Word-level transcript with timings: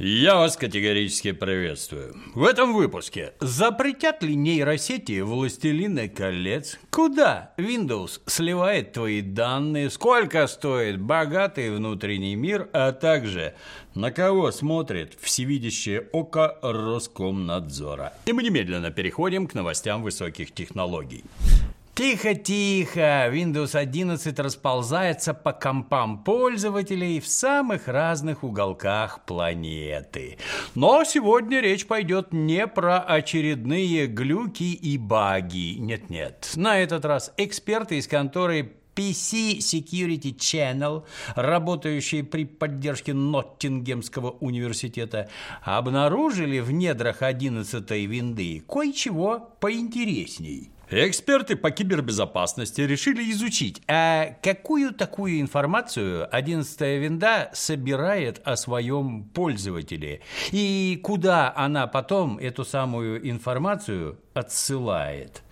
Я 0.00 0.36
вас 0.36 0.56
категорически 0.56 1.32
приветствую. 1.32 2.14
В 2.36 2.44
этом 2.44 2.72
выпуске 2.72 3.32
запретят 3.40 4.22
ли 4.22 4.36
нейросети 4.36 5.22
«Властелины 5.22 6.08
колец»? 6.08 6.78
Куда 6.88 7.52
Windows 7.58 8.20
сливает 8.26 8.92
твои 8.92 9.22
данные? 9.22 9.90
Сколько 9.90 10.46
стоит 10.46 11.00
богатый 11.00 11.74
внутренний 11.74 12.36
мир? 12.36 12.68
А 12.72 12.92
также 12.92 13.56
на 13.96 14.12
кого 14.12 14.52
смотрит 14.52 15.18
всевидящее 15.20 16.02
око 16.12 16.56
Роскомнадзора? 16.62 18.12
И 18.26 18.32
мы 18.32 18.44
немедленно 18.44 18.92
переходим 18.92 19.48
к 19.48 19.54
новостям 19.54 20.04
высоких 20.04 20.54
технологий. 20.54 21.24
Тихо-тихо, 21.98 23.28
Windows 23.28 23.76
11 23.76 24.38
расползается 24.38 25.34
по 25.34 25.52
компам 25.52 26.22
пользователей 26.22 27.18
в 27.18 27.26
самых 27.26 27.88
разных 27.88 28.44
уголках 28.44 29.24
планеты. 29.26 30.38
Но 30.76 31.02
сегодня 31.02 31.58
речь 31.60 31.88
пойдет 31.88 32.32
не 32.32 32.68
про 32.68 33.00
очередные 33.00 34.06
глюки 34.06 34.74
и 34.74 34.96
баги. 34.96 35.74
Нет-нет, 35.80 36.52
на 36.54 36.78
этот 36.78 37.04
раз 37.04 37.32
эксперты 37.36 37.98
из 37.98 38.06
конторы 38.06 38.76
PC 38.94 39.58
Security 39.58 40.36
Channel, 40.36 41.04
работающие 41.34 42.22
при 42.22 42.44
поддержке 42.44 43.12
Ноттингемского 43.12 44.36
университета, 44.38 45.28
обнаружили 45.62 46.60
в 46.60 46.70
недрах 46.70 47.22
11-й 47.22 48.06
винды 48.06 48.62
кое-чего 48.68 49.50
поинтересней. 49.58 50.70
Эксперты 50.90 51.54
по 51.54 51.70
кибербезопасности 51.70 52.80
решили 52.80 53.30
изучить, 53.32 53.82
а 53.88 54.36
какую 54.42 54.94
такую 54.94 55.38
информацию 55.38 56.26
11-я 56.32 56.98
винда 56.98 57.50
собирает 57.52 58.40
о 58.44 58.56
своем 58.56 59.24
пользователе 59.24 60.22
и 60.50 60.98
куда 61.02 61.52
она 61.54 61.86
потом 61.88 62.38
эту 62.38 62.64
самую 62.64 63.28
информацию 63.28 64.18
отсылает. 64.32 65.42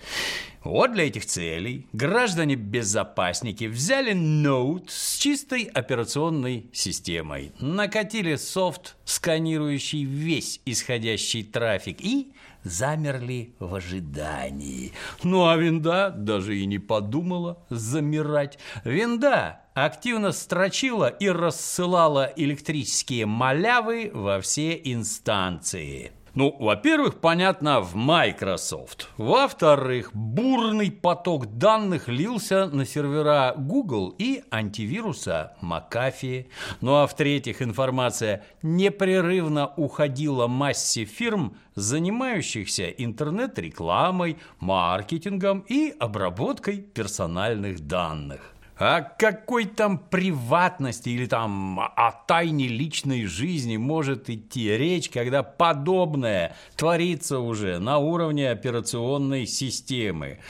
Вот 0.64 0.94
для 0.94 1.06
этих 1.06 1.26
целей 1.26 1.86
граждане-безопасники 1.92 3.64
взяли 3.64 4.14
ноут 4.14 4.90
с 4.90 5.18
чистой 5.18 5.64
операционной 5.64 6.70
системой, 6.72 7.52
накатили 7.60 8.36
софт, 8.36 8.96
сканирующий 9.04 10.04
весь 10.04 10.60
исходящий 10.64 11.44
трафик, 11.44 12.00
и 12.00 12.32
замерли 12.68 13.54
в 13.58 13.74
ожидании. 13.74 14.92
Ну 15.22 15.46
а 15.46 15.56
винда 15.56 16.10
даже 16.16 16.56
и 16.58 16.66
не 16.66 16.78
подумала 16.78 17.64
замирать. 17.70 18.58
Винда 18.84 19.60
активно 19.74 20.32
строчила 20.32 21.08
и 21.08 21.28
рассылала 21.28 22.32
электрические 22.36 23.26
малявы 23.26 24.10
во 24.12 24.40
все 24.40 24.80
инстанции. 24.84 26.12
Ну, 26.36 26.54
во-первых, 26.60 27.20
понятно, 27.20 27.80
в 27.80 27.94
Microsoft. 27.94 29.08
Во-вторых, 29.16 30.10
бурный 30.12 30.90
поток 30.90 31.46
данных 31.56 32.08
лился 32.08 32.66
на 32.66 32.84
сервера 32.84 33.54
Google 33.56 34.14
и 34.18 34.44
антивируса 34.50 35.54
McAfee. 35.62 36.48
Ну, 36.82 36.96
а 36.96 37.06
в-третьих, 37.06 37.62
информация 37.62 38.44
непрерывно 38.60 39.72
уходила 39.78 40.46
массе 40.46 41.06
фирм, 41.06 41.56
занимающихся 41.74 42.90
интернет-рекламой, 42.90 44.36
маркетингом 44.60 45.60
и 45.60 45.94
обработкой 45.98 46.82
персональных 46.82 47.80
данных. 47.80 48.55
О 48.78 49.00
какой 49.00 49.64
там 49.64 49.96
приватности 49.96 51.08
или 51.08 51.24
там 51.24 51.80
о 51.80 52.12
тайне 52.26 52.68
личной 52.68 53.24
жизни 53.24 53.78
может 53.78 54.28
идти 54.28 54.76
речь, 54.76 55.08
когда 55.08 55.42
подобное 55.42 56.54
творится 56.76 57.38
уже 57.38 57.78
на 57.78 57.96
уровне 57.96 58.50
операционной 58.50 59.46
системы? 59.46 60.40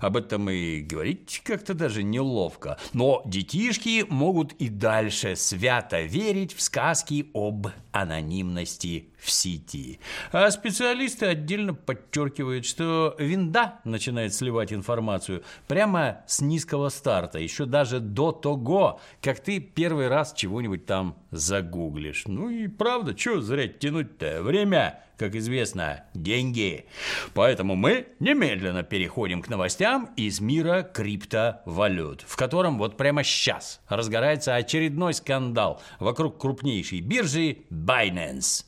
Об 0.00 0.16
этом 0.16 0.50
и 0.50 0.80
говорить 0.80 1.42
как-то 1.44 1.74
даже 1.74 2.02
неловко. 2.02 2.76
Но 2.92 3.22
детишки 3.24 4.04
могут 4.08 4.52
и 4.54 4.68
дальше 4.68 5.36
свято 5.36 6.02
верить 6.02 6.54
в 6.54 6.62
сказки 6.62 7.30
об 7.34 7.68
анонимности 7.92 9.10
в 9.18 9.30
сети. 9.30 9.98
А 10.32 10.50
специалисты 10.50 11.26
отдельно 11.26 11.74
подчеркивают, 11.74 12.64
что 12.64 13.14
винда 13.18 13.80
начинает 13.84 14.34
сливать 14.34 14.72
информацию 14.72 15.42
прямо 15.66 16.20
с 16.26 16.40
низкого 16.40 16.88
старта, 16.90 17.38
еще 17.38 17.64
даже 17.76 18.00
до 18.00 18.32
того, 18.32 19.00
как 19.20 19.40
ты 19.40 19.60
первый 19.60 20.08
раз 20.08 20.32
чего-нибудь 20.32 20.86
там 20.86 21.14
загуглишь. 21.30 22.22
Ну 22.26 22.48
и 22.48 22.68
правда, 22.68 23.14
что 23.14 23.42
зря 23.42 23.68
тянуть-то? 23.68 24.42
Время, 24.42 25.02
как 25.18 25.34
известно, 25.34 26.04
деньги. 26.14 26.86
Поэтому 27.34 27.76
мы 27.76 28.06
немедленно 28.18 28.82
переходим 28.82 29.42
к 29.42 29.48
новостям 29.48 30.08
из 30.16 30.40
мира 30.40 30.90
криптовалют, 30.90 32.24
в 32.26 32.34
котором 32.36 32.78
вот 32.78 32.96
прямо 32.96 33.22
сейчас 33.22 33.82
разгорается 33.88 34.54
очередной 34.54 35.12
скандал 35.12 35.82
вокруг 36.00 36.40
крупнейшей 36.40 37.02
биржи 37.02 37.58
Binance. 37.70 38.64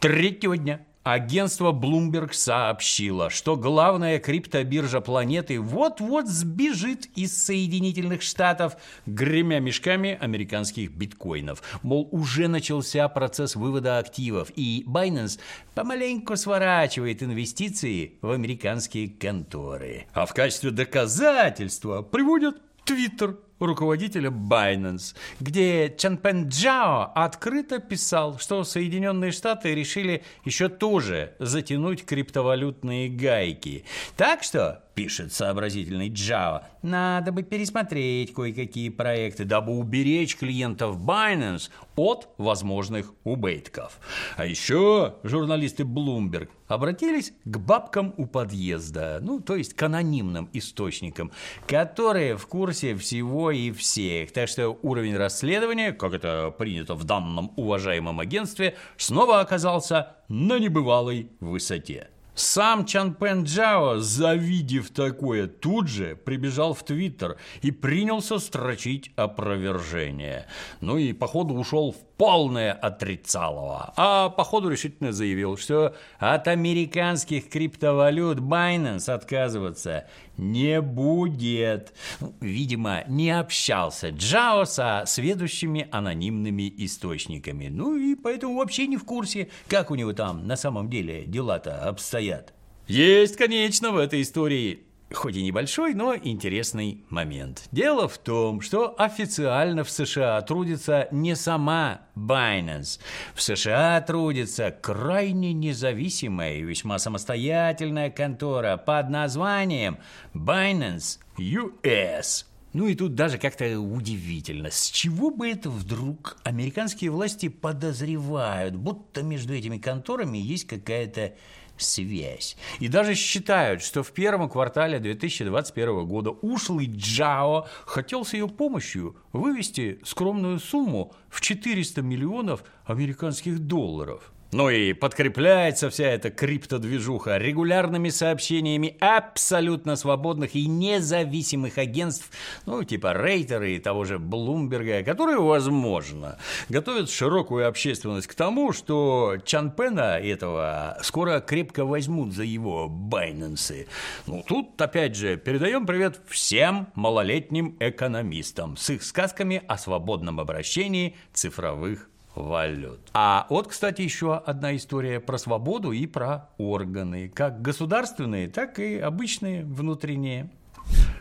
Третьего 0.00 0.56
дня 0.56 0.80
Агентство 1.06 1.70
Bloomberg 1.70 2.32
сообщило, 2.32 3.30
что 3.30 3.54
главная 3.54 4.18
криптобиржа 4.18 5.00
планеты 5.00 5.60
вот-вот 5.60 6.26
сбежит 6.26 7.06
из 7.14 7.44
Соединительных 7.44 8.22
Штатов, 8.22 8.76
гремя 9.06 9.60
мешками 9.60 10.18
американских 10.20 10.90
биткоинов. 10.90 11.62
Мол, 11.84 12.08
уже 12.10 12.48
начался 12.48 13.08
процесс 13.08 13.54
вывода 13.54 13.98
активов, 13.98 14.50
и 14.56 14.82
Binance 14.84 15.38
помаленьку 15.76 16.34
сворачивает 16.34 17.22
инвестиции 17.22 18.18
в 18.20 18.32
американские 18.32 19.08
конторы. 19.08 20.06
А 20.12 20.26
в 20.26 20.34
качестве 20.34 20.72
доказательства 20.72 22.02
приводят 22.02 22.56
Твиттер 22.84 23.36
руководителя 23.58 24.30
Binance, 24.30 25.14
где 25.40 25.94
Чанпен 25.96 26.48
Джао 26.48 27.12
открыто 27.14 27.78
писал, 27.78 28.38
что 28.38 28.64
Соединенные 28.64 29.32
Штаты 29.32 29.74
решили 29.74 30.22
еще 30.44 30.68
тоже 30.68 31.34
затянуть 31.38 32.04
криптовалютные 32.04 33.08
гайки. 33.08 33.84
Так 34.16 34.42
что 34.42 34.85
пишет 34.96 35.30
сообразительный 35.32 36.08
Джао, 36.08 36.62
надо 36.82 37.30
бы 37.30 37.42
пересмотреть 37.42 38.32
кое-какие 38.32 38.88
проекты, 38.88 39.44
дабы 39.44 39.76
уберечь 39.76 40.36
клиентов 40.36 40.96
Binance 40.96 41.70
от 41.96 42.30
возможных 42.38 43.12
убытков. 43.22 44.00
А 44.36 44.46
еще 44.46 45.16
журналисты 45.22 45.82
Bloomberg 45.82 46.48
обратились 46.66 47.34
к 47.44 47.58
бабкам 47.58 48.14
у 48.16 48.26
подъезда, 48.26 49.18
ну, 49.20 49.38
то 49.40 49.54
есть 49.54 49.74
к 49.74 49.82
анонимным 49.82 50.48
источникам, 50.54 51.30
которые 51.66 52.38
в 52.38 52.46
курсе 52.46 52.96
всего 52.96 53.50
и 53.50 53.72
всех. 53.72 54.32
Так 54.32 54.48
что 54.48 54.78
уровень 54.80 55.16
расследования, 55.16 55.92
как 55.92 56.14
это 56.14 56.52
принято 56.56 56.94
в 56.94 57.04
данном 57.04 57.52
уважаемом 57.56 58.18
агентстве, 58.18 58.76
снова 58.96 59.40
оказался 59.40 60.16
на 60.28 60.58
небывалой 60.58 61.30
высоте. 61.40 62.08
Сам 62.36 62.84
Чан 62.84 63.14
Пен 63.14 63.44
Джао, 63.44 63.98
завидев 63.98 64.90
такое, 64.90 65.46
тут 65.46 65.88
же 65.88 66.16
прибежал 66.16 66.74
в 66.74 66.84
Твиттер 66.84 67.38
и 67.62 67.70
принялся 67.70 68.38
строчить 68.38 69.10
опровержение. 69.16 70.46
Ну 70.82 70.98
и, 70.98 71.14
походу, 71.14 71.54
ушел 71.54 71.92
в 71.92 72.05
полное 72.16 72.72
отрицалово. 72.72 73.92
А, 73.96 74.30
походу, 74.30 74.68
решительно 74.68 75.12
заявил, 75.12 75.56
что 75.56 75.94
от 76.18 76.48
американских 76.48 77.48
криптовалют 77.48 78.38
Binance 78.38 79.12
отказываться 79.12 80.06
не 80.36 80.80
будет. 80.80 81.92
Ну, 82.20 82.34
видимо, 82.40 83.04
не 83.08 83.30
общался 83.30 84.10
Джао 84.10 84.64
со 84.64 85.04
сведущими 85.06 85.88
анонимными 85.90 86.72
источниками. 86.78 87.68
Ну 87.68 87.96
и 87.96 88.14
поэтому 88.14 88.56
вообще 88.56 88.86
не 88.86 88.96
в 88.96 89.04
курсе, 89.04 89.48
как 89.68 89.90
у 89.90 89.94
него 89.94 90.12
там 90.12 90.46
на 90.46 90.56
самом 90.56 90.88
деле 90.88 91.24
дела-то 91.26 91.88
обстоят. 91.88 92.52
Есть, 92.86 93.36
конечно, 93.36 93.90
в 93.90 93.96
этой 93.96 94.22
истории 94.22 94.85
хоть 95.12 95.36
и 95.36 95.42
небольшой, 95.42 95.94
но 95.94 96.14
интересный 96.16 97.04
момент. 97.08 97.68
Дело 97.70 98.08
в 98.08 98.18
том, 98.18 98.60
что 98.60 98.94
официально 98.98 99.84
в 99.84 99.90
США 99.90 100.40
трудится 100.42 101.08
не 101.10 101.36
сама 101.36 102.02
Binance. 102.16 103.00
В 103.34 103.42
США 103.42 104.00
трудится 104.00 104.70
крайне 104.70 105.52
независимая 105.52 106.56
и 106.56 106.62
весьма 106.62 106.98
самостоятельная 106.98 108.10
контора 108.10 108.76
под 108.76 109.10
названием 109.10 109.98
Binance 110.34 111.18
US. 111.38 112.46
Ну 112.72 112.88
и 112.88 112.94
тут 112.94 113.14
даже 113.14 113.38
как-то 113.38 113.80
удивительно, 113.80 114.70
с 114.70 114.90
чего 114.90 115.30
бы 115.30 115.48
это 115.50 115.70
вдруг 115.70 116.36
американские 116.44 117.10
власти 117.10 117.48
подозревают, 117.48 118.76
будто 118.76 119.22
между 119.22 119.54
этими 119.54 119.78
конторами 119.78 120.36
есть 120.36 120.66
какая-то 120.66 121.32
связь. 121.78 122.56
И 122.80 122.88
даже 122.88 123.14
считают, 123.14 123.82
что 123.82 124.02
в 124.02 124.12
первом 124.12 124.48
квартале 124.48 124.98
2021 124.98 126.06
года 126.06 126.30
ушлый 126.30 126.86
Джао 126.86 127.66
хотел 127.84 128.24
с 128.24 128.34
ее 128.34 128.48
помощью 128.48 129.16
вывести 129.32 130.00
скромную 130.04 130.58
сумму 130.58 131.14
в 131.28 131.40
400 131.40 132.02
миллионов 132.02 132.64
американских 132.84 133.58
долларов. 133.58 134.32
Ну 134.52 134.70
и 134.70 134.92
подкрепляется 134.92 135.90
вся 135.90 136.06
эта 136.06 136.30
криптодвижуха 136.30 137.36
регулярными 137.36 138.10
сообщениями 138.10 138.96
абсолютно 139.00 139.96
свободных 139.96 140.54
и 140.54 140.66
независимых 140.66 141.78
агентств, 141.78 142.30
ну 142.64 142.84
типа 142.84 143.12
Рейтера 143.12 143.68
и 143.68 143.80
того 143.80 144.04
же 144.04 144.20
Блумберга, 144.20 145.02
которые, 145.02 145.38
возможно, 145.38 146.38
готовят 146.68 147.10
широкую 147.10 147.66
общественность 147.66 148.28
к 148.28 148.34
тому, 148.34 148.72
что 148.72 149.36
Чанпена 149.44 150.18
этого 150.20 150.96
скоро 151.02 151.40
крепко 151.40 151.84
возьмут 151.84 152.32
за 152.32 152.44
его 152.44 152.88
байнансы. 152.88 153.88
Ну 154.26 154.44
тут, 154.46 154.80
опять 154.80 155.16
же, 155.16 155.36
передаем 155.36 155.86
привет 155.86 156.20
всем 156.28 156.86
малолетним 156.94 157.76
экономистам 157.80 158.76
с 158.76 158.90
их 158.90 159.02
сказками 159.02 159.62
о 159.66 159.76
свободном 159.76 160.38
обращении 160.38 161.16
цифровых 161.32 162.08
валют. 162.36 163.00
А 163.14 163.46
вот, 163.50 163.66
кстати, 163.68 164.02
еще 164.02 164.36
одна 164.36 164.76
история 164.76 165.18
про 165.18 165.38
свободу 165.38 165.90
и 165.90 166.06
про 166.06 166.50
органы, 166.58 167.28
как 167.28 167.62
государственные, 167.62 168.48
так 168.48 168.78
и 168.78 168.98
обычные 168.98 169.64
внутренние. 169.64 170.50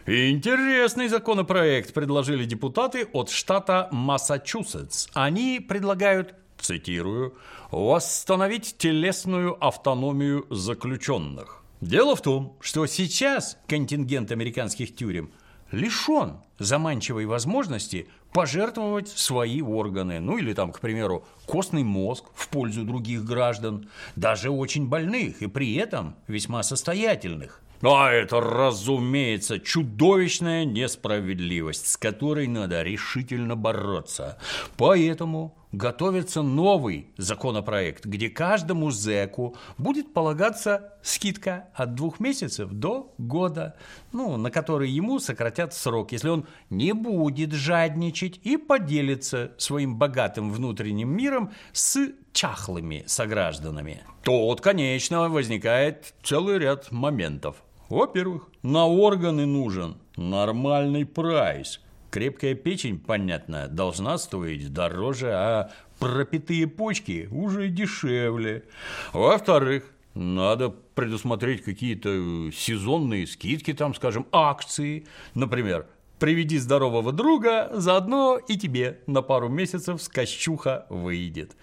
Интересный 0.06 1.08
законопроект 1.08 1.94
предложили 1.94 2.46
депутаты 2.46 3.08
от 3.12 3.32
штата 3.32 3.90
Массачусетс. 3.92 5.08
Они 5.14 5.60
предлагают, 5.60 6.36
цитирую, 6.60 7.36
«восстановить 7.72 8.78
телесную 8.78 9.58
автономию 9.66 10.46
заключенных». 10.52 11.64
Дело 11.82 12.16
в 12.16 12.22
том, 12.22 12.56
что 12.62 12.86
сейчас 12.86 13.58
контингент 13.68 14.32
американских 14.32 14.96
тюрем 14.96 15.32
лишен 15.72 16.38
заманчивой 16.60 17.26
возможности 17.26 18.08
пожертвовать 18.34 19.08
свои 19.08 19.62
органы, 19.62 20.20
ну 20.20 20.38
или 20.38 20.54
там, 20.54 20.72
к 20.72 20.80
примеру, 20.80 21.26
костный 21.46 21.84
мозг 21.84 22.26
в 22.34 22.50
пользу 22.50 22.84
других 22.84 23.24
граждан, 23.24 23.90
даже 24.16 24.50
очень 24.50 24.88
больных 24.88 25.42
и 25.42 25.48
при 25.48 25.76
этом 25.76 26.16
весьма 26.28 26.64
состоятельных. 26.64 27.62
А 27.82 28.12
это, 28.12 28.40
разумеется, 28.40 29.60
чудовищная 29.60 30.66
несправедливость, 30.66 31.88
с 31.88 31.98
которой 31.98 32.48
надо 32.48 32.82
решительно 32.84 33.56
бороться. 33.56 34.38
Поэтому 34.78 35.56
готовится 35.75 36.42
новый 36.42 37.10
законопроект, 37.18 38.06
где 38.06 38.30
каждому 38.30 38.92
зэку 38.92 39.56
будет 39.77 40.13
полагаться 40.13 40.94
скидка 41.04 41.68
от 41.74 41.95
двух 41.95 42.19
месяцев 42.19 42.72
до 42.72 43.13
года, 43.18 43.75
ну, 44.12 44.38
на 44.38 44.51
который 44.51 44.89
ему 44.89 45.19
сократят 45.19 45.74
срок, 45.74 46.12
если 46.12 46.30
он 46.30 46.48
не 46.69 46.94
будет 46.94 47.51
жадничать 47.51 48.39
и 48.44 48.57
поделится 48.57 49.51
своим 49.57 49.98
богатым 49.98 50.51
внутренним 50.51 51.10
миром 51.10 51.51
с 51.74 52.10
чахлыми 52.31 53.04
согражданами. 53.06 54.04
Тут, 54.24 54.62
конечно, 54.62 55.30
возникает 55.30 56.13
целый 56.24 56.57
ряд 56.57 56.92
моментов. 56.92 57.57
Во-первых, 57.89 58.50
на 58.63 58.88
органы 58.88 59.45
нужен 59.45 59.98
нормальный 60.16 61.06
прайс– 61.06 61.80
Крепкая 62.16 62.56
печень, 62.56 62.98
понятно, 62.98 63.68
должна 63.68 64.18
стоить 64.18 64.72
дороже, 64.72 65.34
а 65.34 65.72
пропитые 66.00 66.66
почки 66.66 67.28
уже 67.30 67.68
дешевле. 67.68 68.64
Во-вторых, 69.12 69.84
надо 70.14 70.70
предусмотреть 70.70 71.62
какие-то 71.62 72.10
сезонные 72.54 73.28
скидки, 73.28 73.74
там, 73.74 73.94
скажем, 73.94 74.28
акции. 74.32 75.06
Например, 75.34 75.88
Приведи 76.20 76.60
здорового 76.60 77.12
друга, 77.12 77.70
заодно 77.74 78.38
и 78.38 78.56
тебе 78.56 79.00
на 79.06 79.22
пару 79.22 79.50
месяцев 79.50 80.02
скощуха 80.02 80.86
выйдет. 80.90 81.58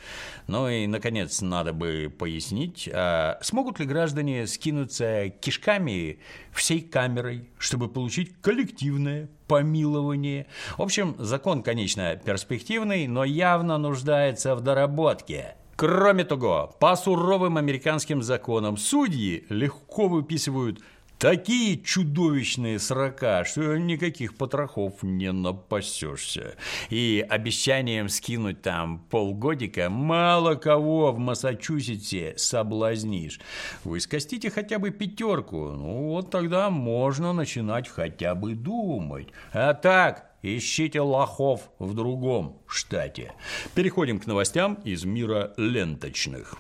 Ну 0.47 0.69
и, 0.69 0.87
наконец, 0.87 1.41
надо 1.41 1.73
бы 1.73 2.13
пояснить, 2.17 2.87
а 2.93 3.39
смогут 3.41 3.81
ли 3.81 3.87
граждане 3.87 4.47
скинуться 4.47 5.31
кишками 5.41 6.19
всей 6.53 6.83
камерой, 6.83 7.49
чтобы 7.57 7.89
получить 7.89 8.35
коллективное 8.43 9.31
помилование. 9.49 10.47
В 10.77 10.83
общем, 10.83 11.17
закон, 11.19 11.63
конечно, 11.63 12.15
перспективный, 12.17 13.07
но 13.07 13.25
явно 13.25 13.79
нуждается 13.79 14.55
в 14.55 14.61
доработке. 14.61 15.57
Кроме 15.77 16.25
того, 16.25 16.77
по 16.79 16.95
суровым 16.95 17.57
американским 17.57 18.23
законам 18.23 18.77
судьи 18.77 19.47
легко 19.49 20.09
выписывают 20.09 20.81
Такие 21.23 21.81
чудовищные 21.81 22.81
срока, 22.81 23.45
что 23.45 23.77
никаких 23.77 24.37
потрохов 24.37 25.05
не 25.05 25.31
напасешься. 25.31 26.57
И 26.91 27.25
обещанием 27.31 28.09
скинуть 28.09 28.61
там 28.61 28.99
полгодика 29.09 29.89
мало 29.89 30.57
кого 30.57 31.13
в 31.13 31.21
Массачусетсе 31.21 32.35
соблазнишь. 32.37 33.39
Вы 33.85 34.01
скостите 34.01 34.51
хотя 34.51 34.81
бы 34.81 34.91
пятерку, 34.91 35.71
ну 35.71 36.09
вот 36.09 36.33
тогда 36.33 36.71
можно 36.71 37.33
начинать 37.33 37.87
хотя 37.87 38.35
бы 38.35 38.57
думать. 38.57 39.29
А 39.53 39.75
так, 39.75 40.29
Ищите 40.43 41.01
лохов 41.01 41.71
в 41.79 41.95
другом 41.95 42.59
штате. 42.67 43.33
Переходим 43.77 44.19
к 44.19 44.27
новостям 44.27 44.75
из 44.83 45.05
мира 45.05 45.55
ленточных. 45.57 46.57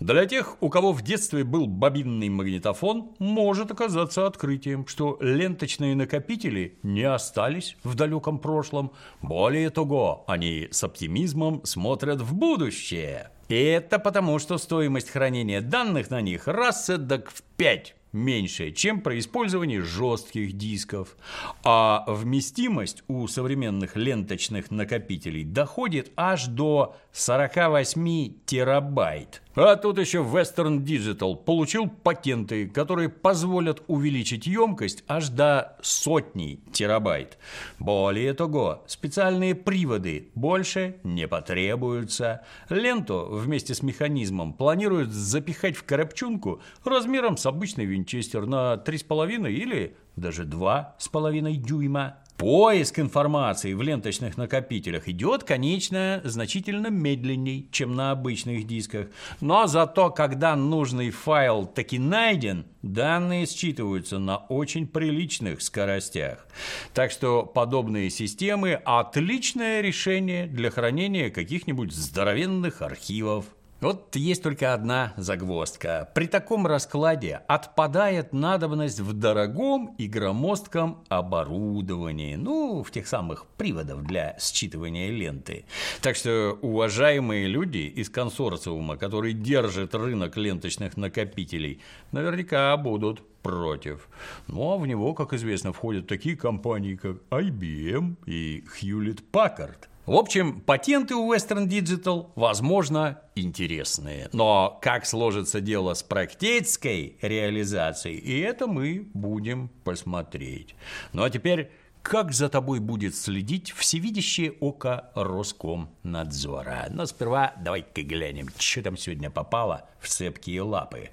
Для 0.00 0.24
тех, 0.24 0.56
у 0.62 0.70
кого 0.70 0.92
в 0.92 1.02
детстве 1.02 1.44
был 1.44 1.66
бобинный 1.66 2.30
магнитофон, 2.30 3.12
может 3.18 3.70
оказаться 3.70 4.26
открытием, 4.26 4.86
что 4.86 5.18
ленточные 5.20 5.94
накопители 5.94 6.78
не 6.82 7.02
остались 7.02 7.76
в 7.84 7.94
далеком 7.94 8.38
прошлом. 8.38 8.92
Более 9.20 9.68
того, 9.68 10.24
они 10.26 10.68
с 10.70 10.82
оптимизмом 10.82 11.60
смотрят 11.66 12.22
в 12.22 12.32
будущее. 12.32 13.30
И 13.50 13.54
это 13.54 13.98
потому, 13.98 14.38
что 14.38 14.56
стоимость 14.56 15.10
хранения 15.10 15.60
данных 15.60 16.08
на 16.08 16.22
них 16.22 16.48
раз 16.48 16.88
эдак 16.88 17.30
в 17.30 17.42
пять 17.58 17.94
меньше, 18.12 18.72
чем 18.72 19.00
при 19.00 19.18
использовании 19.18 19.78
жестких 19.78 20.54
дисков. 20.54 21.16
А 21.62 22.04
вместимость 22.06 23.02
у 23.08 23.26
современных 23.28 23.96
ленточных 23.96 24.70
накопителей 24.70 25.44
доходит 25.44 26.10
аж 26.16 26.46
до 26.46 26.96
48 27.12 28.34
терабайт. 28.46 29.42
А 29.62 29.76
тут 29.76 29.98
еще 29.98 30.20
Western 30.20 30.82
Digital 30.82 31.36
получил 31.36 31.86
патенты, 31.86 32.66
которые 32.66 33.10
позволят 33.10 33.82
увеличить 33.88 34.46
емкость 34.46 35.04
аж 35.06 35.28
до 35.28 35.76
сотни 35.82 36.60
терабайт. 36.72 37.36
Более 37.78 38.32
того, 38.32 38.82
специальные 38.86 39.54
приводы 39.54 40.30
больше 40.34 40.96
не 41.04 41.28
потребуются. 41.28 42.40
Ленту 42.70 43.28
вместе 43.30 43.74
с 43.74 43.82
механизмом 43.82 44.54
планируют 44.54 45.10
запихать 45.10 45.76
в 45.76 45.84
коробчунку 45.84 46.62
размером 46.82 47.36
с 47.36 47.44
обычный 47.44 47.84
винчестер 47.84 48.46
на 48.46 48.82
3,5 48.82 49.52
или 49.52 49.94
даже 50.16 50.44
2,5 50.44 51.52
дюйма. 51.56 52.16
Поиск 52.40 52.98
информации 52.98 53.74
в 53.74 53.82
ленточных 53.82 54.38
накопителях 54.38 55.08
идет, 55.08 55.44
конечно, 55.44 56.22
значительно 56.24 56.86
медленней, 56.86 57.68
чем 57.70 57.94
на 57.94 58.12
обычных 58.12 58.66
дисках. 58.66 59.08
Но 59.42 59.66
зато, 59.66 60.08
когда 60.08 60.56
нужный 60.56 61.10
файл 61.10 61.66
таки 61.66 61.98
найден, 61.98 62.64
данные 62.80 63.44
считываются 63.44 64.18
на 64.18 64.38
очень 64.38 64.86
приличных 64.86 65.60
скоростях. 65.60 66.46
Так 66.94 67.10
что 67.10 67.44
подобные 67.44 68.08
системы– 68.08 68.72
отличное 68.86 69.82
решение 69.82 70.46
для 70.46 70.70
хранения 70.70 71.28
каких-нибудь 71.28 71.92
здоровенных 71.92 72.80
архивов. 72.80 73.44
Вот 73.80 74.14
есть 74.14 74.42
только 74.42 74.74
одна 74.74 75.14
загвоздка. 75.16 76.10
При 76.14 76.26
таком 76.26 76.66
раскладе 76.66 77.40
отпадает 77.48 78.34
надобность 78.34 79.00
в 79.00 79.14
дорогом 79.14 79.94
и 79.96 80.06
громоздком 80.06 81.02
оборудовании, 81.08 82.34
ну, 82.34 82.82
в 82.82 82.90
тех 82.90 83.06
самых 83.06 83.46
приводов 83.56 84.02
для 84.04 84.36
считывания 84.38 85.08
ленты. 85.10 85.64
Так 86.02 86.16
что, 86.16 86.58
уважаемые 86.60 87.46
люди 87.46 87.78
из 87.78 88.10
консорциума, 88.10 88.98
который 88.98 89.32
держит 89.32 89.94
рынок 89.94 90.36
ленточных 90.36 90.98
накопителей, 90.98 91.80
наверняка 92.12 92.76
будут 92.76 93.22
против. 93.40 94.10
Ну, 94.46 94.72
а 94.72 94.76
в 94.76 94.86
него, 94.86 95.14
как 95.14 95.32
известно, 95.32 95.72
входят 95.72 96.06
такие 96.06 96.36
компании, 96.36 96.96
как 96.96 97.16
IBM 97.30 98.16
и 98.26 98.62
Hewlett 98.78 99.20
Packard. 99.32 99.88
В 100.06 100.14
общем, 100.14 100.60
патенты 100.60 101.14
у 101.14 101.32
Western 101.32 101.68
Digital, 101.68 102.30
возможно, 102.34 103.20
интересные. 103.34 104.28
Но 104.32 104.78
как 104.82 105.06
сложится 105.06 105.60
дело 105.60 105.94
с 105.94 106.02
практической 106.02 107.18
реализацией, 107.20 108.16
и 108.16 108.40
это 108.40 108.66
мы 108.66 109.08
будем 109.12 109.68
посмотреть. 109.84 110.74
Ну 111.12 111.22
а 111.22 111.30
теперь 111.30 111.70
как 112.02 112.32
за 112.32 112.48
тобой 112.48 112.80
будет 112.80 113.14
следить 113.14 113.72
всевидящее 113.72 114.52
око 114.52 115.10
Роскомнадзора. 115.14 116.86
Но 116.90 117.04
сперва 117.06 117.52
давай-ка 117.58 118.02
глянем, 118.02 118.48
что 118.58 118.82
там 118.82 118.96
сегодня 118.96 119.30
попало 119.30 119.86
в 120.00 120.08
цепкие 120.08 120.62
лапы. 120.62 121.10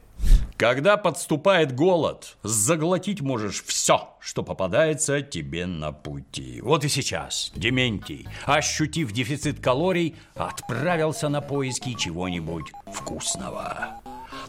Когда 0.57 0.97
подступает 0.97 1.75
голод, 1.75 2.35
заглотить 2.41 3.21
можешь 3.21 3.63
все, 3.63 4.15
что 4.19 4.41
попадается 4.41 5.21
тебе 5.21 5.67
на 5.67 5.91
пути. 5.91 6.61
Вот 6.61 6.83
и 6.83 6.89
сейчас 6.89 7.51
Дементий, 7.55 8.27
ощутив 8.43 9.11
дефицит 9.11 9.59
калорий, 9.59 10.15
отправился 10.33 11.29
на 11.29 11.41
поиски 11.41 11.93
чего-нибудь 11.93 12.71
вкусного. 12.91 14.01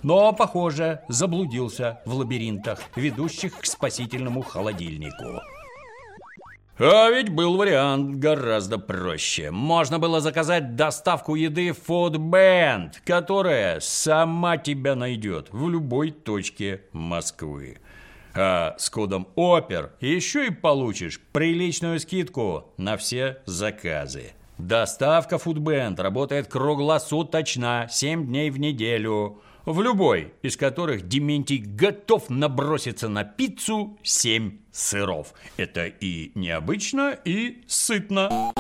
Но, 0.03 0.33
похоже, 0.33 1.03
заблудился 1.09 2.00
в 2.07 2.15
лабиринтах, 2.15 2.81
ведущих 2.97 3.59
к 3.59 3.67
спасительному 3.67 4.41
холодильнику. 4.41 5.43
А 6.80 7.11
ведь 7.11 7.28
был 7.28 7.56
вариант 7.56 8.20
гораздо 8.20 8.78
проще. 8.78 9.50
Можно 9.50 9.99
было 9.99 10.20
заказать 10.20 10.76
доставку 10.76 11.35
еды 11.35 11.70
Foodband, 11.70 12.99
которая 13.04 13.80
сама 13.80 14.58
тебя 14.58 14.94
найдет 14.94 15.49
в 15.50 15.68
любой 15.68 16.12
точке 16.12 16.82
Москвы. 16.92 17.78
А 18.32 18.76
с 18.78 18.90
кодом 18.90 19.26
ОПЕР 19.35 19.90
еще 20.00 20.47
и 20.47 20.50
получишь 20.50 21.20
приличную 21.32 21.99
скидку 21.99 22.73
на 22.76 22.97
все 22.97 23.38
заказы. 23.44 24.35
Доставка 24.56 25.35
Foodband 25.35 26.00
работает 26.00 26.47
круглосуточно, 26.47 27.88
7 27.90 28.25
дней 28.25 28.50
в 28.50 28.61
неделю 28.61 29.40
в 29.68 29.82
любой 29.82 30.32
из 30.42 30.56
которых 30.56 31.08
Дементий 31.08 31.58
готов 31.58 32.30
наброситься 32.30 33.08
на 33.08 33.25
пиццу 33.25 33.98
семь 34.02 34.60
сыров. 34.72 35.34
Это 35.58 35.87
и 35.87 36.32
необычно, 36.34 37.18
и 37.25 37.62
сытно. 37.66 38.52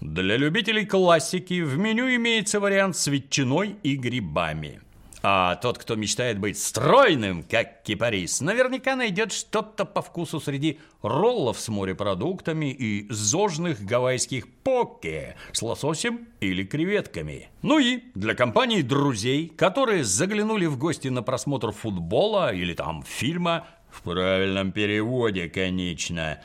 Для 0.00 0.36
любителей 0.36 0.84
классики 0.86 1.60
в 1.60 1.78
меню 1.78 2.12
имеется 2.16 2.58
вариант 2.58 2.96
с 2.96 3.06
ветчиной 3.06 3.76
и 3.82 3.96
грибами. 3.96 4.80
А 5.26 5.56
тот, 5.56 5.78
кто 5.78 5.96
мечтает 5.96 6.38
быть 6.38 6.58
стройным, 6.58 7.44
как 7.44 7.82
кипарис, 7.82 8.42
наверняка 8.42 8.94
найдет 8.94 9.32
что-то 9.32 9.86
по 9.86 10.02
вкусу 10.02 10.38
среди 10.38 10.78
роллов 11.00 11.58
с 11.58 11.70
морепродуктами 11.70 12.70
и 12.70 13.10
зожных 13.10 13.82
гавайских 13.82 14.46
поке 14.46 15.36
с 15.52 15.62
лососем 15.62 16.28
или 16.40 16.62
креветками. 16.62 17.48
Ну 17.62 17.78
и 17.78 18.02
для 18.14 18.34
компании 18.34 18.82
друзей, 18.82 19.48
которые 19.48 20.04
заглянули 20.04 20.66
в 20.66 20.76
гости 20.76 21.08
на 21.08 21.22
просмотр 21.22 21.72
футбола 21.72 22.54
или 22.54 22.74
там 22.74 23.02
фильма, 23.02 23.66
в 23.90 24.02
правильном 24.02 24.72
переводе, 24.72 25.48
конечно, 25.48 26.38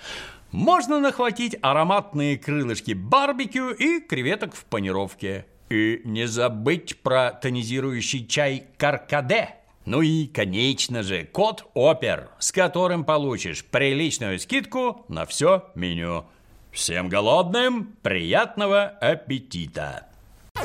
можно 0.54 1.02
нахватить 1.02 1.58
ароматные 1.62 2.38
крылышки 2.38 2.94
барбекю 2.94 3.72
и 3.72 4.00
креветок 4.00 4.56
в 4.56 4.64
панировке. 4.64 5.48
И 5.70 6.02
не 6.04 6.28
забыть 6.28 7.00
про 7.02 7.32
тонизирующий 7.32 8.26
чай 8.26 8.66
«Каркаде». 8.78 9.56
Ну 9.86 10.02
и, 10.02 10.28
конечно 10.28 11.04
же, 11.04 11.26
код 11.26 11.66
«Опер», 11.74 12.30
с 12.40 12.52
которым 12.52 13.04
получишь 13.04 13.64
приличную 13.64 14.40
скидку 14.40 15.06
на 15.08 15.26
все 15.26 15.70
меню. 15.76 16.26
Всем 16.72 17.10
голодным 17.10 17.96
приятного 18.02 18.86
аппетита! 18.86 20.08
Ну 20.56 20.64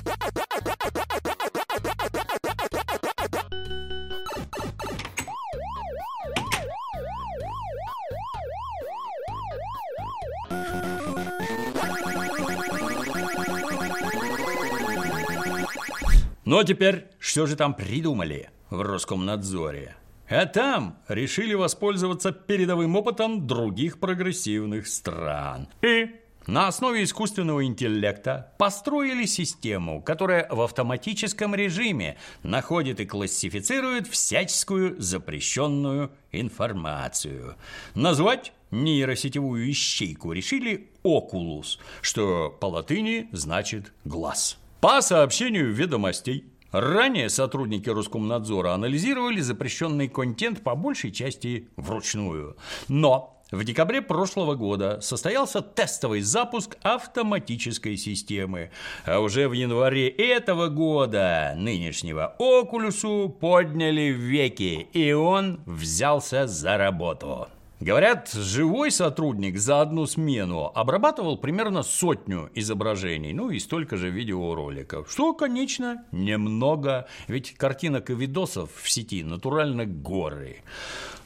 а 16.58 16.64
теперь, 16.64 17.06
что 17.18 17.46
же 17.46 17.56
там 17.56 17.74
придумали 17.74 18.50
в 18.70 18.80
Роскомнадзоре? 18.82 19.96
А 20.28 20.46
там 20.46 20.98
решили 21.08 21.54
воспользоваться 21.54 22.32
передовым 22.32 22.96
опытом 22.96 23.46
других 23.46 23.98
прогрессивных 23.98 24.86
стран. 24.86 25.68
И 25.82 26.10
на 26.46 26.68
основе 26.68 27.04
искусственного 27.04 27.64
интеллекта 27.64 28.52
построили 28.58 29.24
систему, 29.24 30.02
которая 30.02 30.46
в 30.50 30.60
автоматическом 30.60 31.54
режиме 31.54 32.18
находит 32.42 33.00
и 33.00 33.06
классифицирует 33.06 34.06
всяческую 34.06 35.00
запрещенную 35.00 36.10
информацию. 36.32 37.56
Назвать 37.94 38.52
нейросетевую 38.70 39.70
ищейку 39.70 40.32
решили 40.32 40.90
«окулус», 41.02 41.78
что 42.02 42.54
по 42.60 42.66
латыни 42.66 43.28
значит 43.32 43.92
«глаз». 44.04 44.58
По 44.84 45.00
сообщению 45.00 45.72
ведомостей, 45.72 46.44
ранее 46.70 47.30
сотрудники 47.30 47.88
Роскомнадзора 47.88 48.74
анализировали 48.74 49.40
запрещенный 49.40 50.08
контент 50.08 50.62
по 50.62 50.74
большей 50.74 51.10
части 51.10 51.70
вручную. 51.76 52.58
Но 52.88 53.42
в 53.50 53.64
декабре 53.64 54.02
прошлого 54.02 54.56
года 54.56 55.00
состоялся 55.00 55.62
тестовый 55.62 56.20
запуск 56.20 56.76
автоматической 56.82 57.96
системы. 57.96 58.72
А 59.06 59.20
уже 59.20 59.48
в 59.48 59.54
январе 59.54 60.06
этого 60.06 60.68
года 60.68 61.54
нынешнего 61.56 62.36
Окулюсу 62.38 63.34
подняли 63.40 64.12
веки, 64.12 64.86
и 64.92 65.12
он 65.12 65.60
взялся 65.64 66.46
за 66.46 66.76
работу. 66.76 67.48
Говорят, 67.84 68.32
живой 68.32 68.90
сотрудник 68.90 69.58
за 69.58 69.82
одну 69.82 70.06
смену 70.06 70.72
обрабатывал 70.74 71.36
примерно 71.36 71.82
сотню 71.82 72.48
изображений, 72.54 73.34
ну 73.34 73.50
и 73.50 73.58
столько 73.58 73.98
же 73.98 74.08
видеороликов. 74.08 75.12
Что, 75.12 75.34
конечно, 75.34 76.02
немного, 76.10 77.06
ведь 77.28 77.52
картинок 77.52 78.08
и 78.08 78.14
видосов 78.14 78.70
в 78.74 78.90
сети 78.90 79.22
натурально 79.22 79.84
горы. 79.84 80.62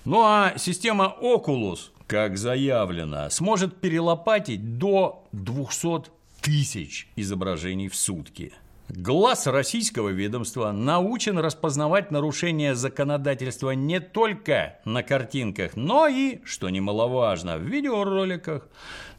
Ну 0.04 0.22
а 0.24 0.54
система 0.56 1.14
Oculus, 1.22 1.90
как 2.08 2.36
заявлено, 2.36 3.30
сможет 3.30 3.76
перелопатить 3.76 4.78
до 4.78 5.28
200 5.30 6.10
тысяч 6.40 7.06
изображений 7.14 7.88
в 7.88 7.94
сутки. 7.94 8.52
Глаз 8.88 9.47
российского 9.47 10.09
ведомства 10.09 10.73
научен 10.73 11.38
распознавать 11.38 12.11
нарушения 12.11 12.75
законодательства 12.75 13.73
не 13.73 14.00
только 14.00 14.78
на 14.87 15.02
картинках, 15.02 15.76
но 15.76 16.07
и, 16.07 16.38
что 16.45 16.71
немаловажно, 16.71 17.59
в 17.59 17.62
видеороликах. 17.62 18.66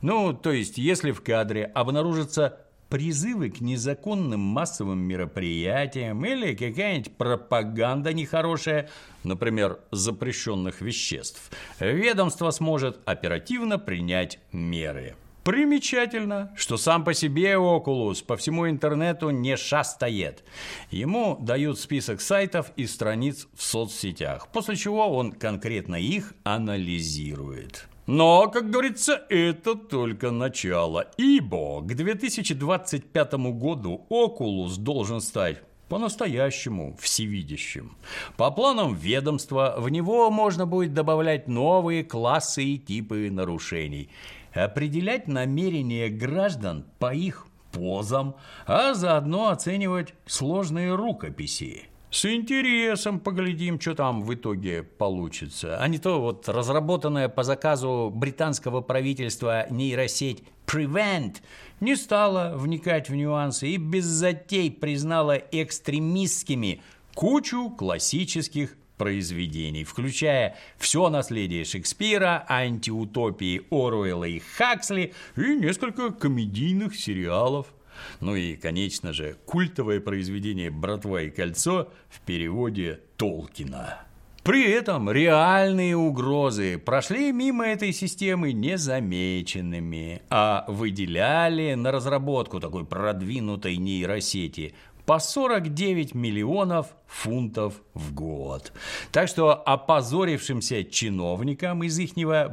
Ну, 0.01 0.33
то 0.33 0.51
есть, 0.51 0.79
если 0.79 1.11
в 1.11 1.21
кадре 1.21 1.65
обнаружатся 1.65 2.57
призывы 2.89 3.51
к 3.51 3.61
незаконным 3.61 4.39
массовым 4.39 4.99
мероприятиям 4.99 6.25
или 6.25 6.55
какая-нибудь 6.55 7.15
пропаганда 7.15 8.11
нехорошая, 8.11 8.89
например, 9.23 9.79
запрещенных 9.91 10.81
веществ, 10.81 11.51
ведомство 11.79 12.49
сможет 12.49 12.99
оперативно 13.05 13.77
принять 13.77 14.39
меры. 14.51 15.15
Примечательно, 15.49 16.51
что 16.55 16.77
сам 16.77 17.03
по 17.03 17.15
себе 17.15 17.53
Oculus 17.53 18.23
по 18.23 18.37
всему 18.37 18.69
интернету 18.69 19.31
не 19.31 19.57
шастает. 19.57 20.43
Ему 20.91 21.37
дают 21.41 21.79
список 21.79 22.21
сайтов 22.21 22.71
и 22.75 22.85
страниц 22.85 23.47
в 23.55 23.63
соцсетях, 23.63 24.49
после 24.53 24.75
чего 24.75 25.09
он 25.09 25.31
конкретно 25.31 25.95
их 25.95 26.35
анализирует. 26.43 27.87
Но, 28.05 28.47
как 28.49 28.69
говорится, 28.69 29.25
это 29.27 29.73
только 29.73 30.29
начало, 30.29 31.09
ибо 31.17 31.81
к 31.81 31.95
2025 31.95 33.33
году 33.33 34.05
Oculus 34.11 34.77
должен 34.77 35.19
стать 35.19 35.63
по-настоящему 35.87 36.95
всевидящим. 37.01 37.97
По 38.37 38.51
планам 38.51 38.93
ведомства 38.93 39.73
в 39.79 39.89
него 39.89 40.29
можно 40.29 40.67
будет 40.67 40.93
добавлять 40.93 41.47
новые 41.47 42.03
классы 42.03 42.63
и 42.63 42.77
типы 42.77 43.31
нарушений– 43.31 44.11
определять 44.53 45.27
намерения 45.27 46.09
граждан 46.09 46.85
по 46.99 47.13
их 47.13 47.47
позам, 47.71 48.35
а 48.65 48.93
заодно 48.93 49.49
оценивать 49.49 50.13
сложные 50.25 50.95
рукописи. 50.95 51.89
С 52.11 52.25
интересом 52.25 53.19
поглядим, 53.19 53.79
что 53.79 53.93
там 53.93 54.23
в 54.23 54.33
итоге 54.33 54.81
получится. 54.81 55.77
А 55.79 55.87
не 55.87 55.99
то 55.99 56.19
вот 56.19 56.49
разработанная 56.49 57.29
по 57.29 57.43
заказу 57.43 58.11
британского 58.13 58.81
правительства 58.81 59.67
нейросеть 59.69 60.43
Prevent 60.65 61.37
не 61.79 61.95
стала 61.95 62.53
вникать 62.55 63.09
в 63.09 63.15
нюансы 63.15 63.67
и 63.67 63.77
без 63.77 64.05
затей 64.05 64.71
признала 64.71 65.33
экстремистскими 65.33 66.81
кучу 67.13 67.69
классических 67.69 68.75
произведений, 68.99 69.83
включая 69.83 70.55
все 70.77 71.09
наследие 71.09 71.65
Шекспира, 71.65 72.45
антиутопии 72.47 73.63
Оруэлла 73.71 74.25
и 74.25 74.37
Хаксли 74.37 75.13
и 75.35 75.55
несколько 75.55 76.11
комедийных 76.11 76.95
сериалов. 76.95 77.73
Ну 78.19 78.35
и, 78.35 78.55
конечно 78.55 79.11
же, 79.13 79.37
культовое 79.45 79.99
произведение 79.99 80.69
«Братва 80.69 81.23
и 81.23 81.29
кольцо» 81.31 81.91
в 82.09 82.19
переводе 82.21 82.99
Толкина. 83.17 84.05
При 84.43 84.71
этом 84.71 85.11
реальные 85.11 85.95
угрозы 85.95 86.77
прошли 86.79 87.31
мимо 87.31 87.67
этой 87.67 87.91
системы 87.91 88.51
незамеченными, 88.53 90.21
а 90.29 90.65
выделяли 90.67 91.73
на 91.75 91.91
разработку 91.91 92.59
такой 92.59 92.85
продвинутой 92.85 93.77
нейросети 93.77 94.73
по 95.09 95.17
49 95.17 96.13
миллионов 96.13 96.95
фунтов 97.07 97.81
в 97.95 98.13
год. 98.13 98.71
Так 99.11 99.27
что 99.27 99.55
опозорившимся 99.55 100.83
чиновникам 100.83 101.83
из 101.83 101.97
ихнего 101.97 102.47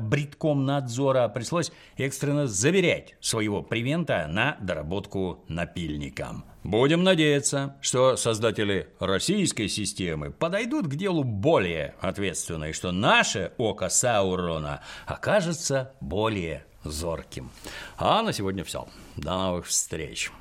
надзора 0.54 1.28
пришлось 1.28 1.70
экстренно 1.98 2.46
заверять 2.46 3.14
своего 3.20 3.60
привента 3.60 4.26
на 4.26 4.56
доработку 4.62 5.44
напильникам. 5.48 6.46
Будем 6.64 7.04
надеяться, 7.04 7.76
что 7.82 8.16
создатели 8.16 8.88
российской 9.00 9.68
системы 9.68 10.30
подойдут 10.30 10.86
к 10.86 10.94
делу 10.94 11.24
более 11.24 11.94
ответственно, 12.00 12.70
и 12.70 12.72
что 12.72 12.90
наше 12.90 13.52
око 13.58 13.90
Саурона 13.90 14.80
окажется 15.04 15.92
более 16.00 16.64
зорким. 16.84 17.50
А 17.98 18.22
на 18.22 18.32
сегодня 18.32 18.64
все. 18.64 18.88
До 19.14 19.32
новых 19.36 19.66
встреч. 19.66 20.32